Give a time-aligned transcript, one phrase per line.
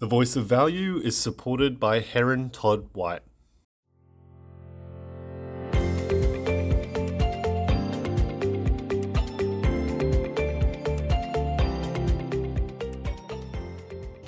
[0.00, 3.20] The Voice of Value is supported by Heron Todd White.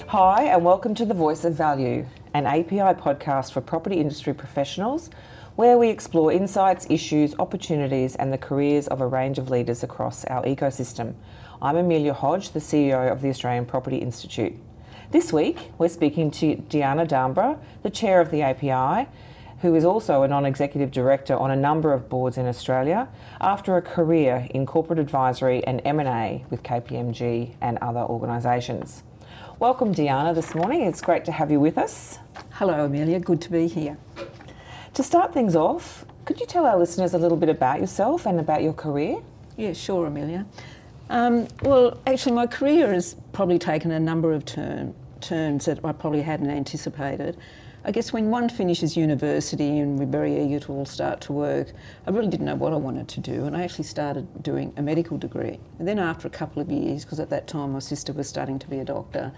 [0.09, 5.09] Hi, and welcome to The Voice of Value, an API podcast for property industry professionals
[5.57, 10.27] where we explore insights, issues, opportunities, and the careers of a range of leaders across
[10.27, 11.15] our ecosystem.
[11.63, 14.53] I'm Amelia Hodge, the CEO of the Australian Property Institute.
[15.13, 19.11] This week, we're speaking to Diana D'Ambra, the chair of the API,
[19.61, 23.77] who is also a non executive director on a number of boards in Australia, after
[23.77, 29.03] a career in corporate advisory and M&A with KPMG and other organisations.
[29.59, 30.81] Welcome, Diana, this morning.
[30.81, 32.19] It's great to have you with us.
[32.53, 33.21] Hello, Amelia.
[33.21, 33.99] Good to be here.
[34.95, 38.41] To start things off, could you tell our listeners a little bit about yourself and
[38.41, 39.19] about your career?
[39.59, 40.47] Yeah, sure, Amelia.
[41.11, 45.93] Um, well, actually, my career has probably taken a number of term, turns that I
[45.93, 47.37] probably hadn't anticipated.
[47.85, 51.73] I guess when one finishes university and we're very eager to all start to work,
[52.07, 54.83] I really didn't know what I wanted to do, and I actually started doing a
[54.83, 55.59] medical degree.
[55.81, 58.61] And then after a couple of years, because at that time my sister was starting
[58.61, 59.33] to be a doctor,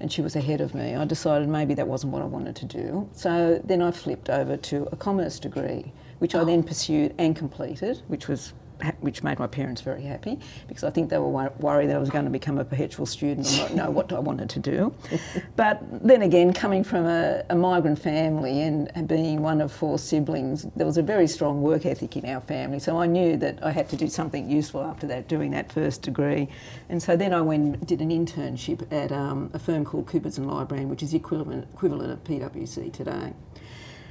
[0.00, 2.66] and she was ahead of me, I decided maybe that wasn't what I wanted to
[2.66, 3.08] do.
[3.12, 6.44] So then I flipped over to a commerce degree, which I oh.
[6.44, 8.52] then pursued and completed, which was
[9.00, 12.10] which made my parents very happy because I think they were worried that I was
[12.10, 14.94] going to become a perpetual student and not know what I wanted to do.
[15.56, 19.98] but then again, coming from a, a migrant family and, and, being one of four
[19.98, 22.78] siblings, there was a very strong work ethic in our family.
[22.78, 26.02] So I knew that I had to do something useful after that, doing that first
[26.02, 26.48] degree.
[26.90, 30.46] And so then I went did an internship at um, a firm called Coopers and
[30.46, 33.32] Lybrand, which is equivalent equivalent of PwC today.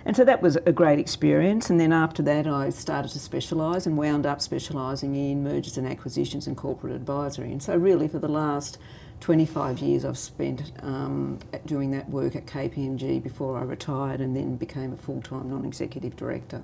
[0.08, 1.70] And so that was a great experience.
[1.70, 5.86] And then after that, I started to specialise and wound up specialising in mergers and
[5.86, 7.52] acquisitions and corporate advisory.
[7.52, 8.78] And so, really, for the last
[9.20, 14.56] 25 years, I've spent um, doing that work at KPMG before I retired and then
[14.56, 16.64] became a full time non executive director.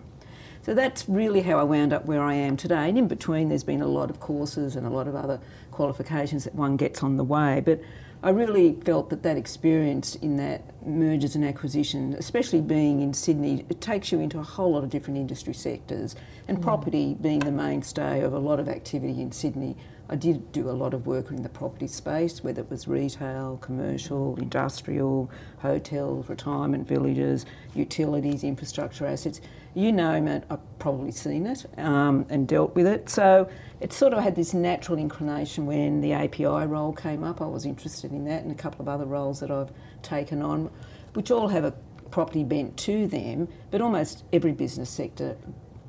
[0.61, 2.87] So that's really how I wound up where I am today.
[2.87, 5.41] And in between, there's been a lot of courses and a lot of other
[5.71, 7.61] qualifications that one gets on the way.
[7.65, 7.81] But
[8.23, 13.65] I really felt that that experience in that mergers and acquisition, especially being in Sydney,
[13.67, 16.15] it takes you into a whole lot of different industry sectors.
[16.47, 16.61] And mm.
[16.61, 19.75] property being the mainstay of a lot of activity in Sydney,
[20.07, 23.57] I did do a lot of work in the property space, whether it was retail,
[23.57, 27.45] commercial, industrial, hotels, retirement villages,
[27.75, 29.41] utilities, infrastructure assets
[29.75, 33.09] you name it, I've probably seen it um, and dealt with it.
[33.09, 37.41] So it sort of had this natural inclination when the API role came up.
[37.41, 40.69] I was interested in that and a couple of other roles that I've taken on,
[41.13, 41.73] which all have a
[42.11, 45.35] property bent to them, but almost every business sector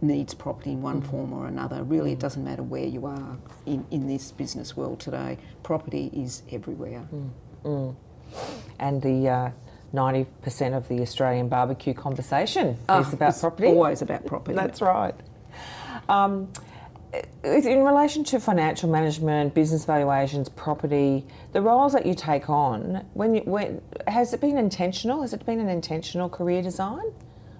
[0.00, 1.10] needs property in one mm.
[1.10, 1.82] form or another.
[1.82, 3.36] Really, it doesn't matter where you are
[3.66, 7.06] in, in this business world today, property is everywhere.
[7.12, 7.30] Mm.
[7.64, 7.96] Mm.
[8.78, 9.50] And the uh,
[9.94, 13.68] 90% of the Australian barbecue conversation oh, is about property.
[13.68, 14.56] Always about property.
[14.56, 15.14] That's right.
[16.08, 16.48] Um,
[17.44, 23.36] in relation to financial management, business valuations, property, the roles that you take on, when,
[23.36, 25.22] you, when has it been intentional?
[25.22, 27.04] Has it been an intentional career design?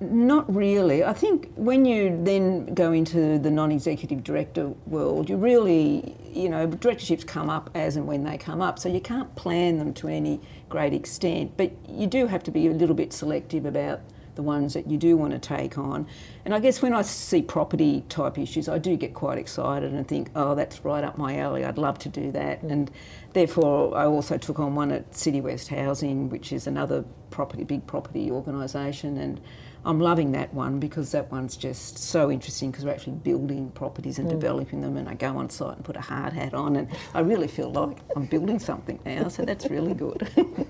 [0.00, 1.04] Not really.
[1.04, 6.66] I think when you then go into the non-executive director world, you really, you know,
[6.66, 10.08] directorships come up as and when they come up, so you can't plan them to
[10.08, 11.52] any great extent.
[11.56, 14.00] But you do have to be a little bit selective about
[14.34, 16.06] the ones that you do want to take on.
[16.44, 20.06] And I guess when I see property type issues, I do get quite excited and
[20.06, 21.64] think, oh, that's right up my alley.
[21.64, 22.62] I'd love to do that.
[22.62, 22.90] And
[23.32, 27.86] therefore, I also took on one at City West Housing, which is another property, big
[27.86, 29.40] property organisation, and
[29.86, 34.18] I'm loving that one because that one's just so interesting because we're actually building properties
[34.18, 34.30] and mm.
[34.30, 37.20] developing them and I go on site and put a hard hat on and I
[37.20, 40.28] really feel like I'm building something now so that's really good.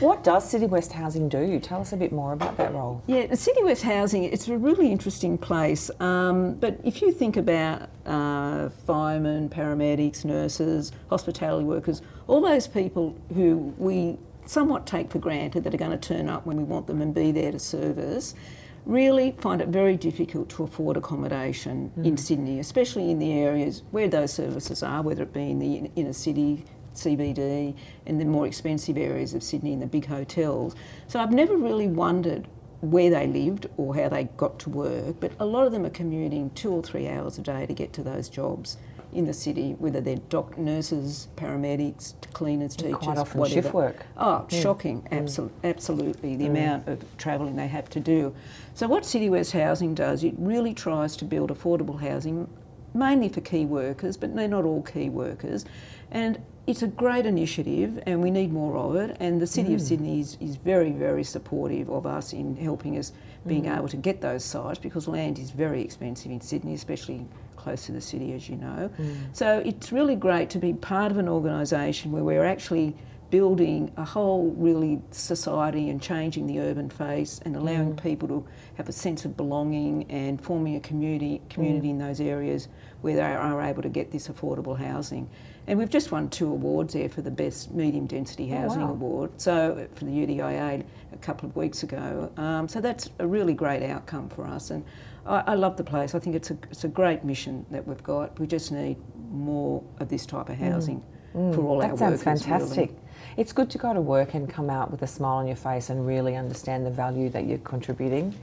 [0.00, 1.58] what does City West Housing do?
[1.60, 3.02] Tell us a bit more about that role.
[3.06, 7.90] Yeah, City West Housing, it's a really interesting place um, but if you think about
[8.06, 15.64] uh, firemen, paramedics, nurses, hospitality workers, all those people who we somewhat take for granted
[15.64, 17.98] that are going to turn up when we want them and be there to serve
[17.98, 18.34] us,
[18.86, 22.04] really find it very difficult to afford accommodation mm.
[22.04, 25.90] in Sydney, especially in the areas where those services are, whether it be in the
[25.96, 26.64] inner city,
[26.94, 27.74] CBD,
[28.06, 30.76] and the more expensive areas of Sydney in the big hotels.
[31.08, 32.46] So I've never really wondered
[32.80, 35.90] where they lived or how they got to work, but a lot of them are
[35.90, 38.76] commuting two or three hours a day to get to those jobs
[39.14, 43.62] in the city, whether they're doc- nurses, paramedics, cleaners, teachers, quite often whatever.
[43.62, 44.06] shift work.
[44.16, 44.62] Oh, mm.
[44.62, 45.02] shocking!
[45.10, 45.50] Mm.
[45.62, 46.50] Absolutely, the mm.
[46.50, 48.34] amount of travelling they have to do.
[48.74, 52.48] So what City West Housing does, it really tries to build affordable housing,
[52.94, 55.64] mainly for key workers, but they're not all key workers.
[56.10, 59.16] And it's a great initiative and we need more of it.
[59.20, 59.88] And the City of mm.
[59.88, 63.12] Sydney is, is very, very supportive of us in helping us
[63.46, 63.76] being mm.
[63.76, 67.26] able to get those sites because land is very expensive in Sydney, especially
[67.56, 68.90] close to the city, as you know.
[68.98, 69.16] Mm.
[69.32, 72.94] So it's really great to be part of an organisation where we're actually
[73.30, 78.02] building a whole really society and changing the urban face and allowing mm.
[78.02, 82.06] people to have a sense of belonging and forming a community community in mm.
[82.06, 82.68] those areas
[83.00, 85.28] where they are able to get this affordable housing.
[85.66, 88.90] And we've just won two awards there for the best medium density oh, housing wow.
[88.90, 89.40] award.
[89.40, 92.30] So for the UDIA a couple of weeks ago.
[92.36, 94.70] Um, so that's a really great outcome for us.
[94.70, 94.84] And
[95.26, 96.14] I, I love the place.
[96.14, 98.38] I think it's a it's a great mission that we've got.
[98.38, 98.96] We just need
[99.30, 100.70] more of this type of mm.
[100.70, 101.98] housing for all our workers.
[101.98, 102.90] That sounds fantastic.
[102.90, 103.00] really.
[103.36, 105.90] It's good to go to work and come out with a smile on your face
[105.90, 108.34] and really understand the value that you're contributing.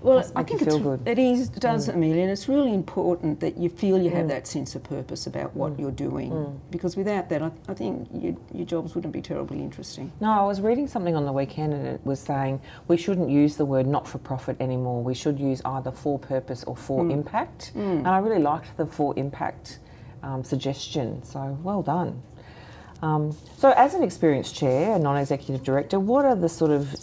[0.00, 1.94] Well, I think feel it's, it is, it does, mm.
[1.94, 4.28] Amelia, and it's really important that you feel you have mm.
[4.28, 5.80] that sense of purpose about what mm.
[5.80, 6.60] you're doing.
[6.70, 10.12] Because without that, I, I think your, your jobs wouldn't be terribly interesting.
[10.20, 13.56] No, I was reading something on the weekend and it was saying we shouldn't use
[13.56, 15.02] the word not for profit anymore.
[15.02, 17.72] We should use either for purpose or for impact.
[17.74, 19.80] And I really liked the for impact
[20.22, 21.24] um, suggestion.
[21.24, 22.22] So well done.
[23.02, 26.94] Um, so, as an experienced chair, a non executive director, what are the sort of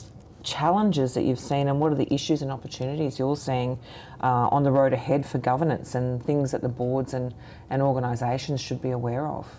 [0.46, 3.80] challenges that you've seen and what are the issues and opportunities you're seeing
[4.22, 7.34] uh, on the road ahead for governance and things that the boards and,
[7.72, 9.52] and organisations should be aware of?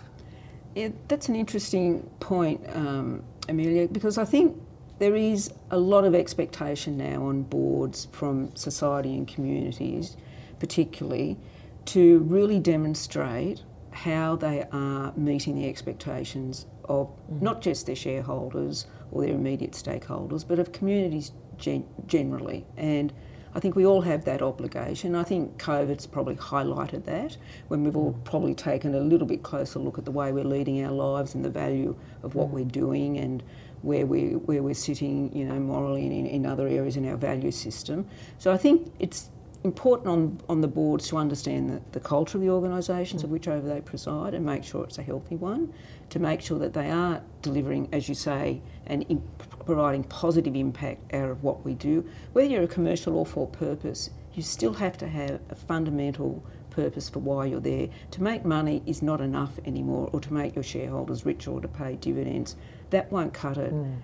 [0.75, 4.55] Yeah, that's an interesting point, um, Amelia, because I think
[4.99, 10.17] there is a lot of expectation now on boards from society and communities,
[10.59, 11.37] particularly,
[11.85, 13.61] to really demonstrate
[13.97, 17.41] how they are meeting the expectations of mm.
[17.41, 22.63] not just their shareholders or their immediate stakeholders, but of communities gen- generally.
[22.77, 23.11] And
[23.55, 25.15] I think we all have that obligation.
[25.15, 27.37] I think COVID's probably highlighted that
[27.69, 28.23] when we've all mm.
[28.23, 31.43] probably taken a little bit closer look at the way we're leading our lives and
[31.43, 32.51] the value of what mm.
[32.51, 33.41] we're doing and
[33.81, 37.17] where we where we're sitting, you know, morally and in, in other areas in our
[37.17, 38.07] value system.
[38.37, 39.31] So I think it's
[39.67, 43.67] important on, on the boards to understand the, the culture of the organisations of whichever
[43.67, 45.73] they preside and make sure it's a healthy one,
[46.09, 49.21] to make sure that they are delivering, as you say, and in,
[49.65, 52.03] providing positive impact out of what we do.
[52.33, 57.09] Whether you're a commercial or for purpose, you still have to have a fundamental purpose
[57.09, 57.89] for why you're there.
[58.11, 61.67] To make money is not enough anymore, or to make your shareholders richer or to
[61.67, 62.55] pay dividends.
[62.91, 63.97] That won't cut it mm.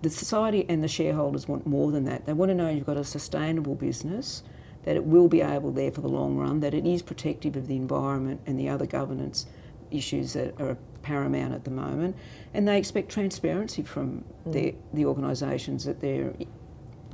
[0.00, 2.24] the society and the shareholders want more than that.
[2.24, 4.42] They want to know you've got a sustainable business,
[4.84, 7.66] that it will be able there for the long run, that it is protective of
[7.66, 9.46] the environment and the other governance
[9.90, 12.16] issues that are paramount at the moment,
[12.54, 14.52] and they expect transparency from mm.
[14.52, 16.32] their, the organisations that they're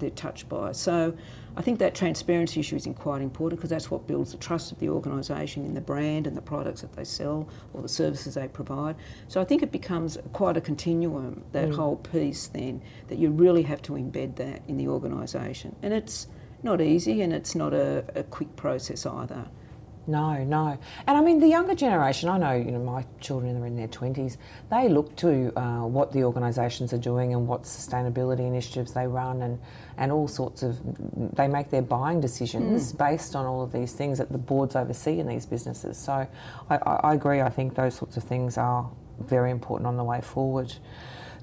[0.00, 0.72] they're touched by.
[0.72, 1.14] So
[1.56, 4.78] I think that transparency issue is quite important because that's what builds the trust of
[4.78, 8.48] the organisation in the brand and the products that they sell or the services they
[8.48, 8.96] provide.
[9.28, 11.74] So I think it becomes quite a continuum, that mm.
[11.74, 15.76] whole piece then, that you really have to embed that in the organisation.
[15.82, 16.28] And it's
[16.62, 19.46] not easy and it's not a, a quick process either.
[20.06, 20.78] No, no.
[21.06, 23.86] And I mean, the younger generation, I know, you know, my children are in their
[23.86, 24.38] 20s,
[24.70, 29.42] they look to uh, what the organisations are doing and what sustainability initiatives they run
[29.42, 29.60] and,
[29.98, 30.78] and all sorts of,
[31.36, 35.20] they make their buying decisions based on all of these things that the boards oversee
[35.20, 35.96] in these businesses.
[35.96, 36.26] So
[36.70, 38.90] I, I agree, I think those sorts of things are
[39.20, 40.74] very important on the way forward.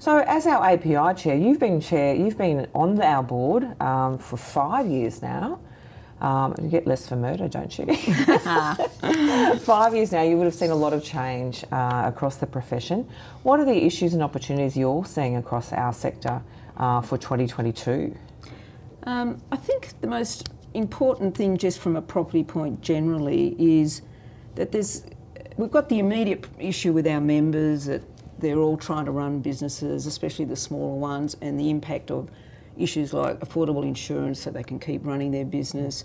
[0.00, 4.36] So, as our API chair, you've been chair, you've been on our board um, for
[4.36, 5.58] five years now.
[6.20, 7.86] Um, you get less for murder, don't you?
[9.58, 13.08] Five years now, you would have seen a lot of change uh, across the profession.
[13.44, 16.42] What are the issues and opportunities you're seeing across our sector
[16.76, 18.16] uh, for 2022?
[19.04, 24.02] Um, I think the most important thing, just from a property point generally, is
[24.56, 25.04] that there's
[25.56, 28.02] we've got the immediate issue with our members that
[28.38, 32.30] they're all trying to run businesses, especially the smaller ones, and the impact of
[32.76, 36.04] issues like affordable insurance so they can keep running their business,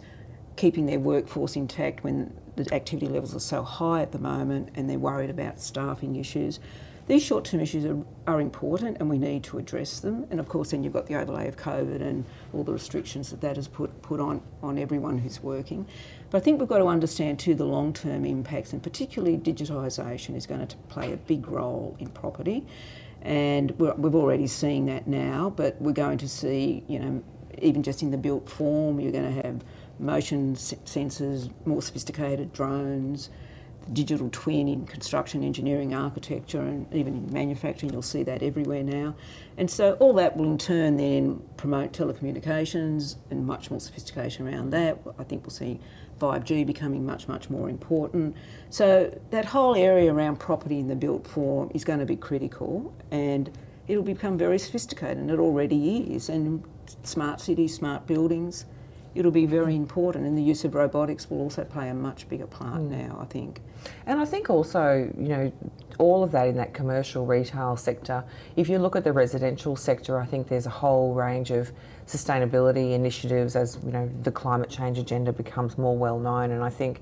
[0.55, 4.89] keeping their workforce intact when the activity levels are so high at the moment and
[4.89, 6.59] they're worried about staffing issues.
[7.05, 10.25] These short term issues are, are important and we need to address them.
[10.31, 13.41] And of course, then you've got the overlay of COVID and all the restrictions that
[13.41, 15.85] that has put, put on, on everyone who's working.
[16.29, 20.35] But I think we've got to understand too the long term impacts, and particularly digitisation
[20.35, 22.65] is going to play a big role in property.
[23.21, 27.23] And we're, we've already seen that now, but we're going to see, you know,
[27.61, 29.63] even just in the built form, you're going to have
[29.99, 33.29] motion sensors, more sophisticated drones,
[33.91, 37.91] digital twin in construction, engineering, architecture, and even in manufacturing.
[37.91, 39.15] You'll see that everywhere now.
[39.57, 44.69] And so all that will in turn then promote telecommunications and much more sophistication around
[44.71, 44.99] that.
[45.19, 45.79] I think we'll see
[46.19, 48.35] 5G becoming much, much more important.
[48.69, 52.93] So that whole area around property in the built form is going to be critical
[53.11, 53.51] and
[53.87, 56.29] it'll become very sophisticated and it already is.
[56.29, 56.63] And
[57.03, 58.65] smart cities, smart buildings,
[59.15, 62.47] it'll be very important and the use of robotics will also play a much bigger
[62.47, 62.89] part mm.
[62.89, 63.61] now, I think.
[64.05, 65.51] And I think also, you know,
[65.99, 68.23] all of that in that commercial retail sector.
[68.55, 71.71] If you look at the residential sector, I think there's a whole range of
[72.07, 76.51] sustainability initiatives as you know the climate change agenda becomes more well known.
[76.51, 77.01] And I think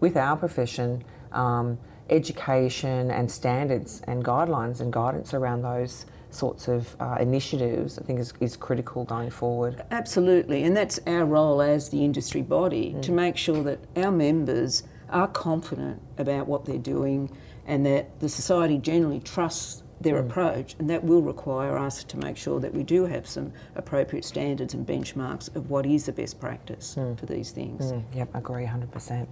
[0.00, 1.78] with our profession, um,
[2.10, 8.18] education and standards and guidelines and guidance around those sorts of uh, initiatives, I think
[8.20, 9.82] is, is critical going forward.
[9.90, 13.02] Absolutely, and that's our role as the industry body mm.
[13.02, 17.30] to make sure that our members are confident about what they're doing
[17.66, 20.26] and that the society generally trusts their mm.
[20.26, 24.24] approach, and that will require us to make sure that we do have some appropriate
[24.24, 27.18] standards and benchmarks of what is the best practice mm.
[27.18, 27.92] for these things.
[27.92, 28.02] Mm.
[28.14, 29.26] Yep, agree 100%.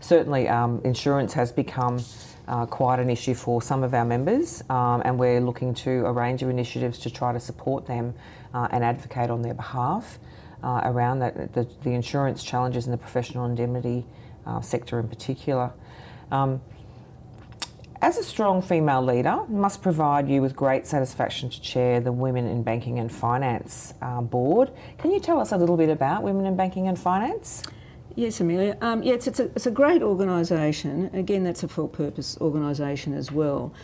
[0.00, 2.00] Certainly, um, insurance has become
[2.46, 6.12] uh, quite an issue for some of our members, um, and we're looking to a
[6.12, 8.14] range of initiatives to try to support them
[8.54, 10.18] uh, and advocate on their behalf
[10.62, 14.04] uh, around that, the, the, insurance challenges in the professional indemnity
[14.46, 15.72] uh, sector in particular.
[16.32, 16.60] Um,
[18.00, 22.46] as a strong female leader, must provide you with great satisfaction to chair the Women
[22.46, 24.70] in Banking and Finance uh, Board.
[24.98, 27.64] Can you tell us a little bit about Women in Banking and Finance?
[28.14, 28.76] Yes, Amelia.
[28.80, 31.10] Um, yes, it's a, it's a great organisation.
[31.12, 33.74] Again, that's a full purpose organisation as well.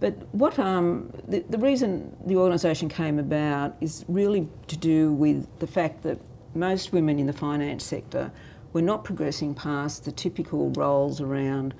[0.00, 5.46] But what um, the, the reason the organisation came about is really to do with
[5.60, 6.18] the fact that
[6.54, 8.32] most women in the finance sector
[8.72, 11.74] were not progressing past the typical roles around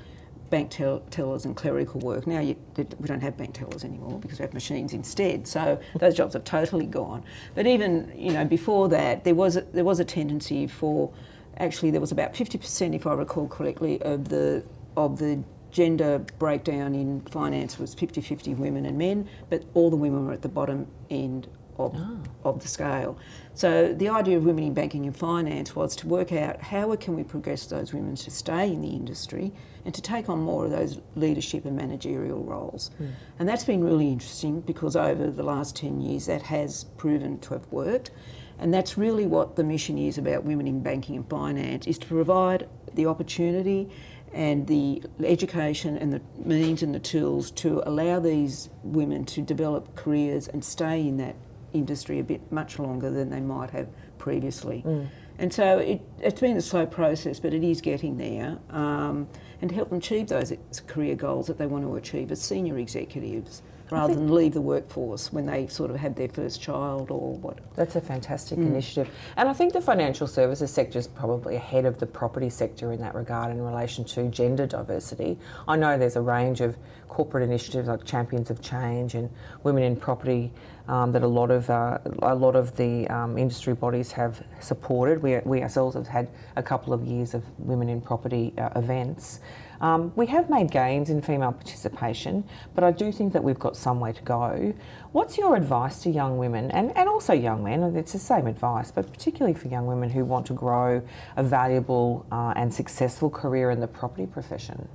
[0.53, 2.27] bank tell- tellers and clerical work.
[2.27, 5.49] Now you, we don't have bank tellers anymore because we have machines instead.
[5.49, 7.25] So those jobs have totally gone.
[7.57, 11.11] But even you know before that, there was a, there was a tendency for
[11.57, 14.63] actually there was about 50%, if I recall correctly, of the
[14.97, 20.27] of the gender breakdown in finance was 50-50 women and men, but all the women
[20.27, 22.19] were at the bottom end of, oh.
[22.45, 23.17] of the scale.
[23.55, 27.15] So the idea of women in banking and finance was to work out how can
[27.15, 29.53] we progress those women to stay in the industry
[29.85, 32.91] and to take on more of those leadership and managerial roles.
[33.01, 33.11] Mm.
[33.39, 37.55] And that's been really interesting because over the last 10 years that has proven to
[37.55, 38.11] have worked.
[38.59, 42.07] And that's really what the mission is about women in banking and finance is to
[42.07, 43.91] provide the opportunity
[44.33, 49.95] and the education and the means and the tools to allow these women to develop
[49.95, 51.37] careers and stay in that
[51.73, 53.89] industry a bit much longer than they might have
[54.19, 54.83] previously.
[54.87, 55.09] Mm.
[55.39, 58.59] And so it, has been a slow process, but it is getting there.
[58.71, 59.29] Um,
[59.61, 60.53] and to help them achieve those
[60.87, 63.63] career goals that they want to achieve as senior executives
[63.93, 67.59] rather than leave the workforce when they sort of have their first child or what.
[67.77, 68.67] That's a fantastic mm.
[68.67, 69.13] initiative.
[69.37, 73.01] And I think the financial services sector is probably ahead of the property sector in
[73.03, 75.39] that regard in relation to gender diversity.
[75.69, 76.77] I know there's a range of
[77.09, 79.29] corporate initiatives like Champions of Change and
[79.63, 80.51] Women in Property
[80.89, 85.23] um, that a lot of uh, a lot of the um, industry bodies have supported.
[85.23, 89.41] We, we ourselves have had a couple of years of Women in Property uh, events.
[89.81, 93.77] Um, we have made gains in female participation, but I do think that we've got
[93.77, 94.73] some way to go.
[95.11, 97.83] What's your advice to young women and, and also young men?
[97.97, 101.03] It's the same advice, but particularly for young women who want to grow
[101.37, 104.89] a valuable uh, and successful career in the property profession?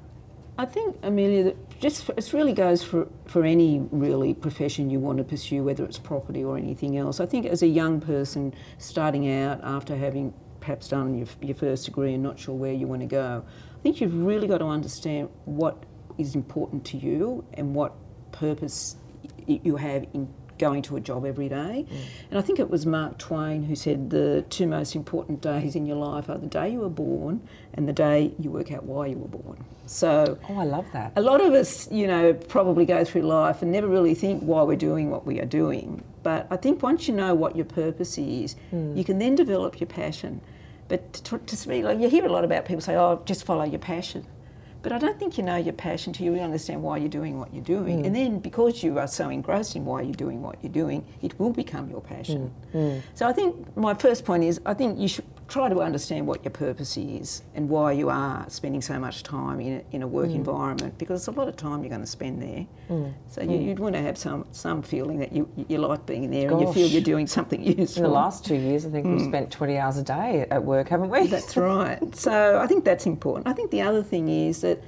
[0.60, 5.20] I think, Amelia, that just it really goes for, for any really profession you want
[5.20, 7.20] to pursue, whether it's property or anything else.
[7.20, 11.86] I think as a young person starting out after having perhaps done your, your first
[11.86, 13.44] degree and not sure where you want to go,
[13.78, 15.84] I think you've really got to understand what
[16.18, 17.94] is important to you and what
[18.32, 18.96] purpose
[19.46, 21.86] you have in going to a job every day.
[21.90, 21.98] Mm.
[22.32, 25.86] And I think it was Mark Twain who said the two most important days in
[25.86, 27.42] your life are the day you were born
[27.74, 29.64] and the day you work out why you were born.
[29.86, 31.14] So Oh, I love that.
[31.16, 34.64] A lot of us, you know, probably go through life and never really think why
[34.64, 36.04] we're doing what we are doing.
[36.24, 38.98] But I think once you know what your purpose is, mm.
[38.98, 40.42] you can then develop your passion.
[40.88, 43.64] But to, to me, like you hear a lot about people say, "Oh, just follow
[43.64, 44.26] your passion,"
[44.82, 47.54] but I don't think you know your passion till you understand why you're doing what
[47.54, 48.04] you're doing.
[48.04, 48.06] Mm.
[48.08, 51.40] And then because you are so engrossed in why you're doing what you're doing, it
[51.40, 52.54] will become your passion.
[52.74, 52.80] Mm.
[52.80, 53.02] Mm.
[53.14, 56.44] So I think my first point is I think you should try to understand what
[56.44, 60.08] your purpose is and why you are spending so much time in a, in a
[60.08, 60.36] work mm.
[60.36, 62.66] environment because it's a lot of time you're going to spend there.
[62.90, 63.14] Mm.
[63.28, 63.80] So you, would mm.
[63.80, 66.60] want to have some some feeling that you you like being there Gosh.
[66.60, 68.04] and you feel you're doing something useful.
[68.04, 69.30] In the last two years, I think we've mm.
[69.30, 71.28] spent 20 hours a day at work, haven't we?
[71.28, 71.98] That's right.
[72.18, 73.48] So I think that's important.
[73.48, 74.82] I think the other thing is that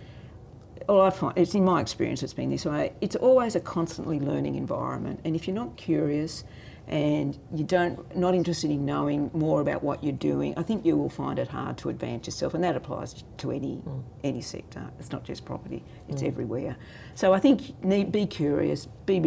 [0.87, 2.93] well, I find it's in my experience, it's been this way.
[2.99, 6.43] It's always a constantly learning environment, and if you're not curious
[6.89, 10.97] and you don't not interested in knowing more about what you're doing, I think you
[10.97, 14.03] will find it hard to advance yourself, and that applies to any mm.
[14.23, 14.89] any sector.
[14.99, 16.27] It's not just property; it's mm.
[16.27, 16.75] everywhere.
[17.13, 19.19] So I think need be curious, be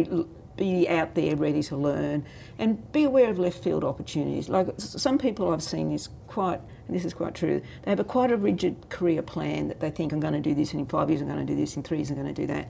[0.57, 2.25] be out there ready to learn,
[2.59, 4.49] and be aware of left field opportunities.
[4.49, 7.61] Like some people I've seen is quite, and this is quite true.
[7.83, 10.53] They have a quite a rigid career plan that they think I'm going to do
[10.53, 12.27] this, and in five years I'm going to do this, in three years I'm going
[12.27, 12.69] to do that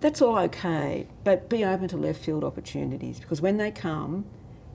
[0.00, 4.24] that's all okay, but be open to left field opportunities because when they come,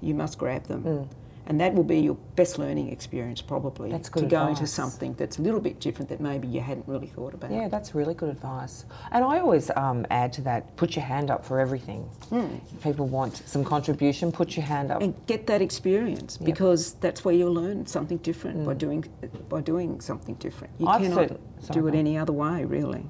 [0.01, 0.83] you must grab them.
[0.83, 1.07] Mm.
[1.47, 4.45] And that will be your best learning experience, probably, that's good to advice.
[4.45, 7.51] go into something that's a little bit different that maybe you hadn't really thought about.
[7.51, 8.85] Yeah, that's really good advice.
[9.11, 12.09] And I always um, add to that: put your hand up for everything.
[12.31, 12.59] Mm.
[12.73, 16.47] If people want some contribution, put your hand up and get that experience yep.
[16.47, 18.65] because that's where you'll learn something different mm.
[18.65, 19.05] by doing
[19.47, 20.73] by doing something different.
[20.79, 21.39] You I've cannot
[21.71, 23.05] do it any other way, really.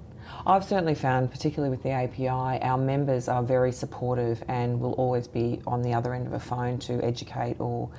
[0.45, 5.27] I've certainly found, particularly with the API, our members are very supportive and will always
[5.27, 7.89] be on the other end of a phone to educate or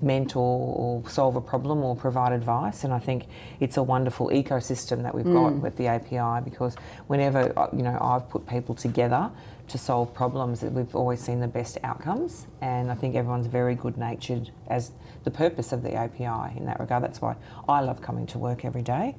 [0.00, 2.84] mentor or solve a problem or provide advice.
[2.84, 3.26] And I think
[3.60, 5.32] it's a wonderful ecosystem that we've mm.
[5.32, 6.76] got with the API because
[7.06, 9.30] whenever uh, you know I've put people together
[9.66, 12.46] to solve problems we've always seen the best outcomes.
[12.60, 14.92] And I think everyone's very good natured as
[15.24, 17.02] the purpose of the API in that regard.
[17.02, 17.36] That's why
[17.68, 19.16] I love coming to work every day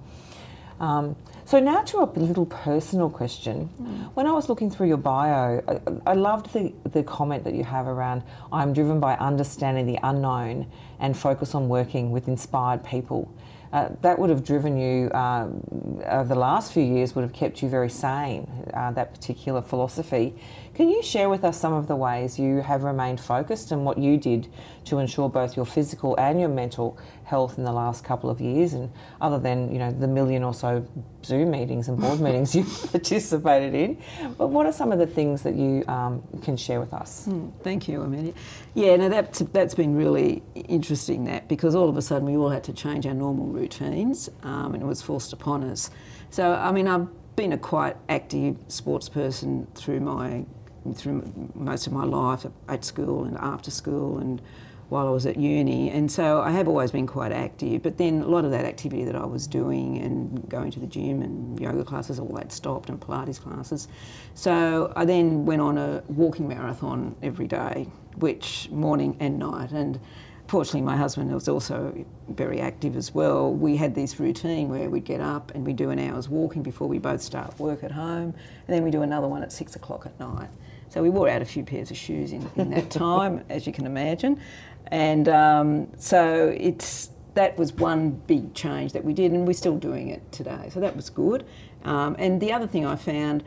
[0.80, 1.16] um,
[1.46, 3.70] so now to a little personal question.
[3.80, 4.14] Mm.
[4.16, 7.64] When I was looking through your bio, I, I, loved the, the comment that you
[7.64, 10.66] have around I'm driven by understanding the unknown
[11.00, 13.32] and focus on working with inspired people.
[13.72, 15.62] Uh, that would have driven you um,
[16.06, 20.34] over the last few years would have kept you very sane uh, that particular philosophy
[20.76, 23.98] can you share with us some of the ways you have remained focused and what
[23.98, 24.50] you did
[24.84, 28.74] to ensure both your physical and your mental health in the last couple of years?
[28.74, 28.92] And
[29.22, 30.86] other than you know the million or so
[31.24, 34.02] Zoom meetings and board meetings you've participated in,
[34.38, 37.26] but what are some of the things that you um, can share with us?
[37.26, 38.34] Mm, thank you, Amelia.
[38.74, 42.50] Yeah, no, that's that's been really interesting that because all of a sudden we all
[42.50, 45.90] had to change our normal routines, um, and it was forced upon us.
[46.32, 50.46] So I mean, I've been a quite active sports person through my
[50.94, 54.42] through most of my life at school and after school and
[54.90, 55.90] while I was at uni.
[55.90, 59.04] And so I have always been quite active, but then a lot of that activity
[59.06, 62.90] that I was doing and going to the gym and yoga classes, all that stopped
[62.90, 63.88] and Pilates classes.
[64.36, 69.72] So I then went on a walking marathon every day, which morning and night.
[69.72, 70.00] And
[70.48, 73.52] fortunately, my husband was also very active as well.
[73.52, 76.88] We had this routine where we'd get up and we'd do an hour's walking before
[76.88, 78.36] we both start work at home,
[78.68, 80.50] and then we do another one at six o'clock at night.
[80.90, 83.74] So we wore out a few pairs of shoes in, in that time, as you
[83.74, 84.40] can imagine.
[84.88, 89.78] And um, so it's that was one big change that we did, and we're still
[89.78, 90.70] doing it today.
[90.72, 91.46] So that was good.
[91.84, 93.44] Um, and the other thing I found,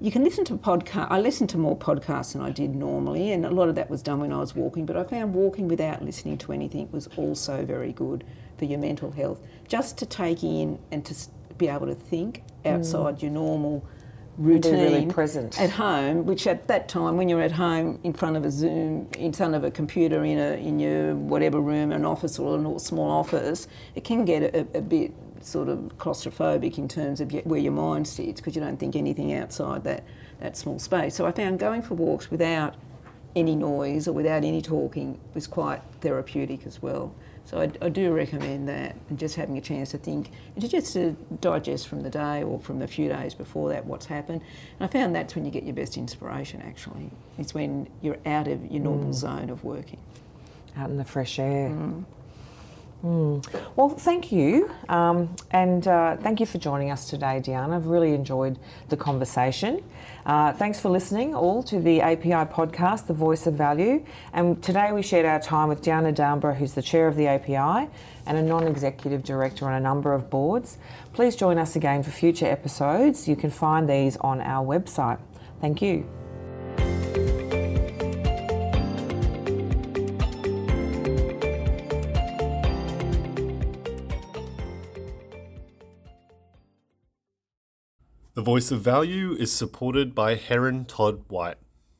[0.00, 1.08] you can listen to podcast.
[1.10, 4.00] I listened to more podcasts than I did normally, and a lot of that was
[4.00, 4.86] done when I was walking.
[4.86, 8.24] But I found walking without listening to anything was also very good
[8.58, 9.40] for your mental health.
[9.68, 11.14] Just to take in and to
[11.58, 13.22] be able to think outside mm.
[13.22, 13.84] your normal
[14.38, 18.36] routine really present at home, which at that time, when you're at home in front
[18.36, 22.04] of a Zoom, in front of a computer in a in your whatever room, an
[22.04, 26.88] office or a small office, it can get a, a bit sort of claustrophobic in
[26.88, 30.04] terms of where your mind sits because you don't think anything outside that
[30.40, 31.14] that small space.
[31.14, 32.74] So I found going for walks without
[33.34, 37.14] any noise or without any talking was quite therapeutic as well.
[37.44, 40.68] So I, I, do recommend that, and just having a chance to think and to
[40.68, 44.40] just to digest from the day or from the few days before that what's happened.
[44.78, 46.62] And I found that's when you get your best inspiration.
[46.62, 49.14] Actually, it's when you're out of your normal mm.
[49.14, 49.98] zone of working,
[50.76, 51.70] out in the fresh air.
[51.70, 52.04] Mm.
[53.04, 53.44] Mm.
[53.74, 54.70] Well, thank you.
[54.88, 57.76] Um, and uh, thank you for joining us today, Diana.
[57.76, 58.58] I've really enjoyed
[58.90, 59.82] the conversation.
[60.24, 64.04] Uh, thanks for listening all to the API podcast, The Voice of Value.
[64.32, 67.90] And today we shared our time with Diana D'Ambra, who's the chair of the API
[68.24, 70.78] and a non executive director on a number of boards.
[71.12, 73.26] Please join us again for future episodes.
[73.26, 75.18] You can find these on our website.
[75.60, 76.21] Thank you.
[88.42, 91.61] The Voice of Value is supported by Heron Todd White.